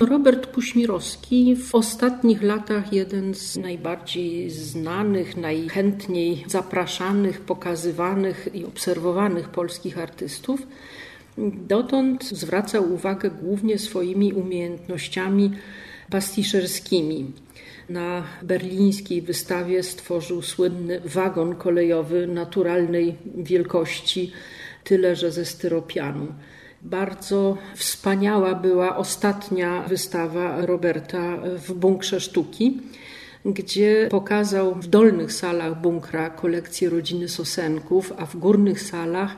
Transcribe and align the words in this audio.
Robert 0.00 0.46
Kuśmirowski 0.46 1.56
w 1.56 1.74
ostatnich 1.74 2.42
latach 2.42 2.92
jeden 2.92 3.34
z 3.34 3.56
najbardziej 3.56 4.50
znanych, 4.50 5.36
najchętniej 5.36 6.44
zapraszanych, 6.46 7.40
pokazywanych 7.40 8.48
i 8.54 8.64
obserwowanych 8.64 9.48
polskich 9.48 9.98
artystów. 9.98 10.66
Dotąd 11.68 12.24
zwracał 12.24 12.92
uwagę 12.92 13.30
głównie 13.30 13.78
swoimi 13.78 14.32
umiejętnościami 14.32 15.50
pastiszerskimi. 16.10 17.32
Na 17.88 18.24
berlińskiej 18.42 19.22
wystawie 19.22 19.82
stworzył 19.82 20.42
słynny 20.42 21.00
wagon 21.04 21.56
kolejowy 21.56 22.26
naturalnej 22.26 23.16
wielkości, 23.36 24.32
tyle 24.84 25.16
że 25.16 25.30
ze 25.30 25.44
styropianu. 25.44 26.26
Bardzo 26.82 27.56
wspaniała 27.74 28.54
była 28.54 28.96
ostatnia 28.96 29.82
wystawa 29.82 30.66
Roberta 30.66 31.36
w 31.56 31.72
bunkrze 31.72 32.20
sztuki, 32.20 32.80
gdzie 33.44 34.08
pokazał 34.10 34.74
w 34.74 34.86
dolnych 34.86 35.32
salach 35.32 35.80
bunkra 35.80 36.30
kolekcję 36.30 36.90
rodziny 36.90 37.28
Sosenków, 37.28 38.12
a 38.18 38.26
w 38.26 38.36
górnych 38.36 38.82
salach 38.82 39.36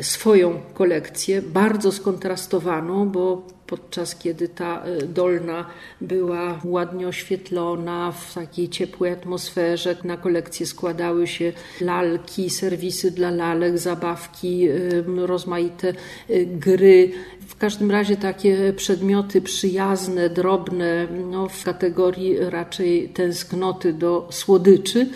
swoją 0.00 0.60
kolekcję, 0.74 1.42
bardzo 1.42 1.92
skontrastowaną, 1.92 3.08
bo 3.08 3.42
podczas 3.66 4.16
kiedy 4.16 4.48
ta 4.48 4.82
e, 4.82 5.06
dolna 5.06 5.66
była 6.00 6.60
ładnie 6.64 7.08
oświetlona 7.08 8.12
w 8.12 8.34
takiej 8.34 8.68
ciepłej 8.68 9.12
atmosferze, 9.12 9.96
na 10.04 10.16
kolekcję 10.16 10.66
składały 10.66 11.26
się 11.26 11.52
lalki, 11.80 12.50
serwisy 12.50 13.10
dla 13.10 13.30
lalek, 13.30 13.78
zabawki, 13.78 14.68
rozmaite 15.16 15.88
e, 15.88 16.44
gry. 16.44 17.10
W 17.46 17.56
każdym 17.56 17.90
razie 17.90 18.16
takie 18.16 18.72
przedmioty 18.72 19.40
przyjazne, 19.40 20.30
drobne, 20.30 21.06
no, 21.30 21.48
w 21.48 21.64
kategorii 21.64 22.36
raczej 22.38 23.08
tęsknoty 23.08 23.92
do 23.92 24.28
słodyczy. 24.30 25.08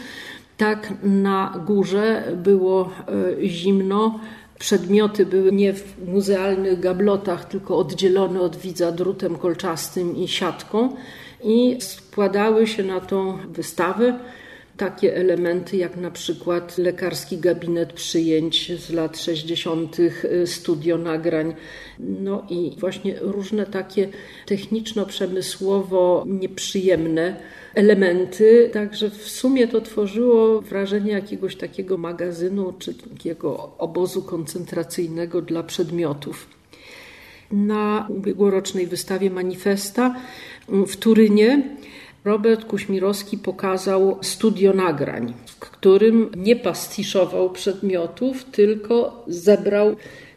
Tak 0.56 0.92
na 1.02 1.62
górze 1.66 2.24
było 2.36 2.90
e, 3.40 3.46
zimno 3.48 4.20
Przedmioty 4.60 5.26
były 5.26 5.52
nie 5.52 5.72
w 5.72 6.08
muzealnych 6.08 6.80
gablotach, 6.80 7.44
tylko 7.44 7.78
oddzielone 7.78 8.40
od 8.40 8.56
widza 8.56 8.92
drutem 8.92 9.36
kolczastym 9.36 10.16
i 10.16 10.28
siatką 10.28 10.96
i 11.44 11.76
składały 11.80 12.66
się 12.66 12.82
na 12.82 13.00
tą 13.00 13.38
wystawę 13.48 14.18
takie 14.80 15.16
elementy 15.16 15.76
jak 15.76 15.96
na 15.96 16.10
przykład 16.10 16.78
lekarski 16.78 17.38
gabinet 17.38 17.92
przyjęć 17.92 18.72
z 18.80 18.90
lat 18.90 19.18
60., 19.18 19.96
studio 20.46 20.98
nagrań, 20.98 21.54
no 21.98 22.46
i 22.50 22.76
właśnie 22.78 23.14
różne 23.20 23.66
takie 23.66 24.08
techniczno-przemysłowo 24.46 26.24
nieprzyjemne 26.28 27.36
elementy. 27.74 28.70
Także 28.72 29.10
w 29.10 29.28
sumie 29.28 29.68
to 29.68 29.80
tworzyło 29.80 30.60
wrażenie 30.60 31.12
jakiegoś 31.12 31.56
takiego 31.56 31.98
magazynu 31.98 32.72
czy 32.78 32.94
takiego 32.94 33.72
obozu 33.78 34.22
koncentracyjnego 34.22 35.42
dla 35.42 35.62
przedmiotów. 35.62 36.48
Na 37.52 38.06
ubiegłorocznej 38.08 38.86
wystawie 38.86 39.30
Manifesta 39.30 40.14
w 40.68 40.96
Turynie 40.96 41.76
Robert 42.24 42.64
Kuśmirowski 42.64 43.38
pokazał 43.38 44.18
studio 44.22 44.72
nagrań, 44.72 45.34
w 45.46 45.58
którym 45.58 46.30
nie 46.36 46.56
pastiszował 46.56 47.50
przedmiotów, 47.50 48.44
tylko 48.44 49.24
zebrał 49.26 49.96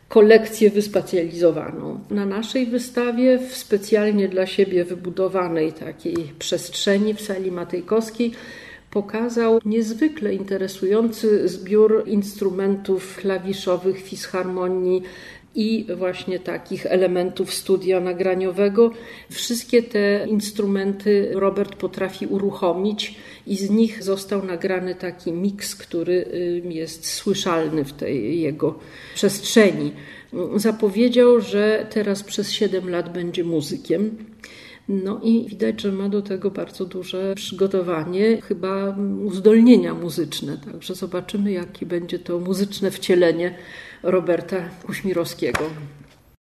kolekcję 0.09 0.69
wyspecjalizowaną. 0.69 1.99
Na 2.09 2.25
naszej 2.25 2.65
wystawie, 2.65 3.39
w 3.39 3.55
specjalnie 3.55 4.27
dla 4.27 4.45
siebie 4.45 4.85
wybudowanej 4.85 5.73
takiej 5.73 6.15
przestrzeni 6.39 7.13
w 7.13 7.21
sali 7.21 7.51
Matejkowskiej, 7.51 8.31
pokazał 8.91 9.59
niezwykle 9.65 10.33
interesujący 10.33 11.47
zbiór 11.47 12.03
instrumentów 12.05 13.17
klawiszowych, 13.17 14.01
fisharmonii, 14.01 15.03
i 15.55 15.85
właśnie 15.97 16.39
takich 16.39 16.85
elementów 16.85 17.53
studia 17.53 17.99
nagraniowego. 17.99 18.91
Wszystkie 19.31 19.83
te 19.83 20.25
instrumenty 20.27 21.29
Robert 21.33 21.75
potrafi 21.75 22.27
uruchomić 22.27 23.15
i 23.47 23.55
z 23.55 23.69
nich 23.69 24.03
został 24.03 24.45
nagrany 24.45 24.95
taki 24.95 25.31
miks, 25.31 25.75
który 25.75 26.25
jest 26.69 27.05
słyszalny 27.07 27.85
w 27.85 27.93
tej 27.93 28.41
jego 28.41 28.79
przestrzeni. 29.15 29.91
Zapowiedział, 30.55 31.41
że 31.41 31.87
teraz 31.89 32.23
przez 32.23 32.51
7 32.51 32.89
lat 32.89 33.13
będzie 33.13 33.43
muzykiem. 33.43 34.17
No 34.87 35.19
i 35.23 35.45
widać, 35.49 35.81
że 35.81 35.91
ma 35.91 36.09
do 36.09 36.21
tego 36.21 36.51
bardzo 36.51 36.85
duże 36.85 37.33
przygotowanie, 37.35 38.41
chyba 38.41 38.95
uzdolnienia 39.25 39.93
muzyczne. 39.93 40.57
Także 40.57 40.95
zobaczymy, 40.95 41.51
jakie 41.51 41.85
będzie 41.85 42.19
to 42.19 42.39
muzyczne 42.39 42.91
wcielenie 42.91 43.55
Roberta 44.03 44.69
Kuśmirowskiego. 44.85 45.59